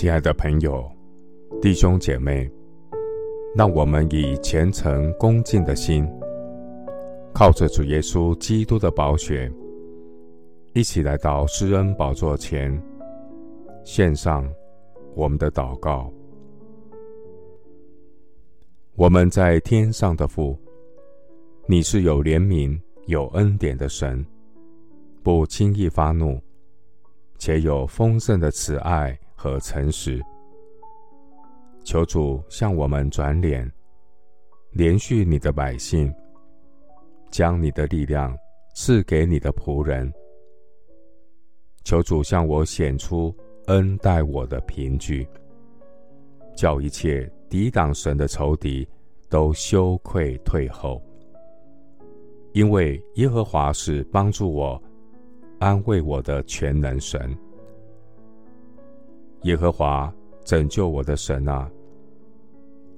[0.00, 0.90] 亲爱的朋友、
[1.60, 2.50] 弟兄姐妹，
[3.54, 6.08] 让我们以虔诚恭敬的心，
[7.34, 9.52] 靠着主耶稣基督的宝血，
[10.72, 12.82] 一起来到施恩宝座前，
[13.84, 14.50] 献上
[15.14, 16.10] 我们的祷告。
[18.94, 20.58] 我们在天上的父，
[21.66, 24.24] 你是有怜悯、有恩典的神，
[25.22, 26.40] 不轻易发怒，
[27.36, 29.14] 且有丰盛的慈爱。
[29.42, 30.22] 和诚实，
[31.82, 33.66] 求主向我们转脸，
[34.74, 36.12] 怜恤你的百姓，
[37.30, 38.36] 将你的力量
[38.74, 40.12] 赐给你的仆人。
[41.84, 43.34] 求主向我显出
[43.68, 45.26] 恩待我的凭据，
[46.54, 48.86] 叫一切抵挡神的仇敌
[49.30, 51.02] 都羞愧退后。
[52.52, 54.78] 因为耶和华是帮助我、
[55.60, 57.34] 安慰我的全能神。
[59.42, 60.12] 耶和华
[60.44, 61.70] 拯救我的神啊，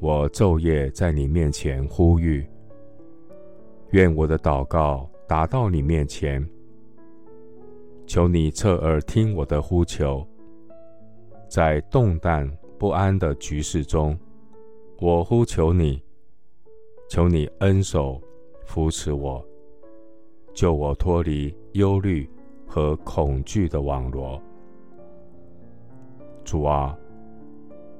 [0.00, 2.46] 我昼夜在你面前呼吁，
[3.92, 6.46] 愿我的祷告达到你面前。
[8.06, 10.24] 求你侧耳听我的呼求，
[11.48, 12.48] 在动荡
[12.78, 14.16] 不安的局势中，
[15.00, 16.02] 我呼求你，
[17.08, 18.20] 求你恩手
[18.66, 19.42] 扶持我，
[20.52, 22.28] 救我脱离忧虑
[22.66, 24.40] 和恐惧的网罗。
[26.46, 26.96] 主啊，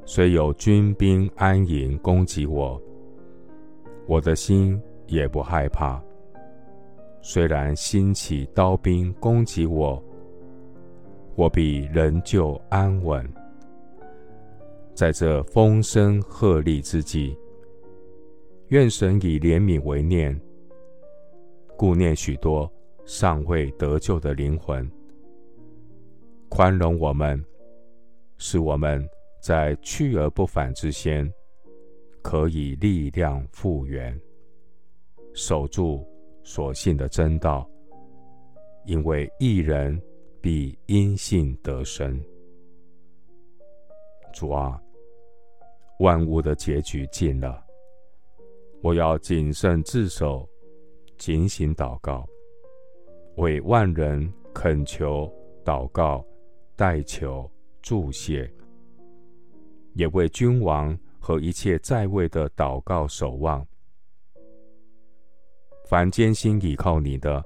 [0.05, 2.81] 虽有军兵安营攻击我，
[4.07, 6.01] 我的心也不害怕；
[7.21, 10.01] 虽然兴起刀兵攻击我，
[11.35, 13.29] 我必仍旧安稳。
[14.95, 17.37] 在这风声鹤唳之际，
[18.69, 20.41] 愿神以怜悯为念，
[21.77, 22.73] 顾念许多
[23.05, 24.89] 尚未得救的灵魂，
[26.49, 27.45] 宽容我们。
[28.39, 29.09] 使我们
[29.41, 31.33] 在去而不返之先，
[32.23, 34.19] 可以力量复原，
[35.33, 36.07] 守住
[36.43, 37.69] 所信的真道，
[38.85, 40.01] 因为一人
[40.41, 42.21] 必因信得生。
[44.33, 44.81] 主啊，
[46.01, 47.65] 万物的结局近了，
[48.83, 50.47] 我要谨慎自守，
[51.17, 52.29] 警醒祷告，
[53.37, 55.33] 为万人恳求、
[55.65, 56.23] 祷告、
[56.77, 57.51] 代求。
[57.89, 58.53] 祝谢，
[59.93, 63.65] 也为君王和一切在位的祷告守望。
[65.89, 67.41] 凡艰辛倚靠你的，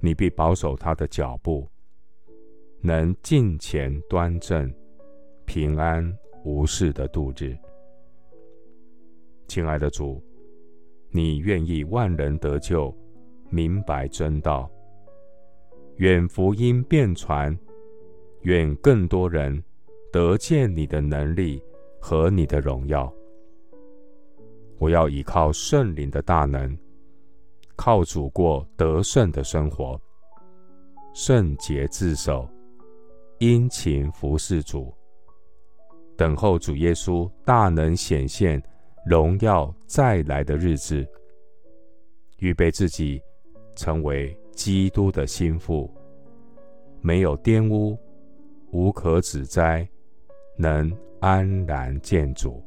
[0.00, 1.68] 你必保守他的脚步，
[2.80, 4.72] 能敬虔端正、
[5.44, 7.58] 平安无事的度日。
[9.48, 10.22] 亲爱的主，
[11.10, 12.96] 你愿意万人得救，
[13.50, 14.70] 明白真道，
[15.96, 17.58] 愿福音遍传。
[18.42, 19.62] 愿更多人
[20.12, 21.62] 得见你的能力
[22.00, 23.12] 和你的荣耀。
[24.78, 26.76] 我要依靠圣灵的大能，
[27.74, 30.00] 靠主过得胜的生活，
[31.12, 32.48] 圣洁自守，
[33.38, 34.94] 殷勤服侍主，
[36.16, 38.62] 等候主耶稣大能显现、
[39.04, 41.04] 荣耀再来的日子，
[42.38, 43.20] 预备自己
[43.74, 45.92] 成为基督的心腹，
[47.00, 47.98] 没有玷污。
[48.70, 49.88] 无可指摘，
[50.56, 52.62] 能安然见主。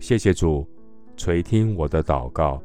[0.00, 0.66] 谢谢主
[1.16, 2.60] 垂听我的祷告，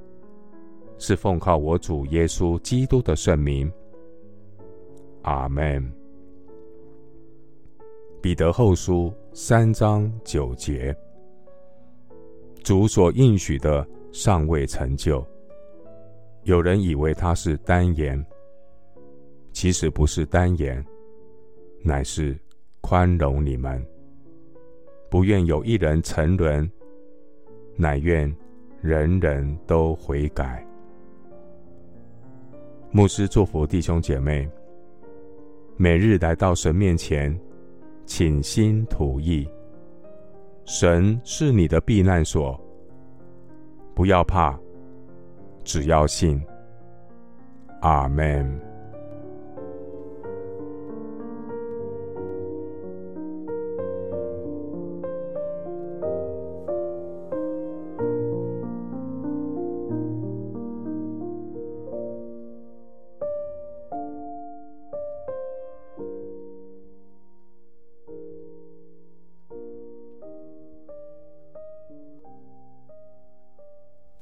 [0.97, 3.71] 是奉靠我主耶稣基督的圣名。
[5.21, 5.91] 阿门。
[8.21, 10.95] 彼得后书三章九节：
[12.63, 15.25] 主所应许的尚未成就，
[16.43, 18.23] 有人以为他是单言，
[19.53, 20.83] 其实不是单言。
[21.83, 22.37] 乃是
[22.79, 23.83] 宽容你们，
[25.09, 26.69] 不愿有一人沉沦，
[27.75, 28.33] 乃愿
[28.81, 30.65] 人人都悔改。
[32.91, 34.47] 牧师祝福弟兄姐妹，
[35.77, 37.35] 每日来到神面前，
[38.05, 39.47] 倾心吐意。
[40.65, 42.59] 神是你的避难所，
[43.95, 44.59] 不要怕，
[45.63, 46.39] 只要信。
[47.81, 48.70] 阿门。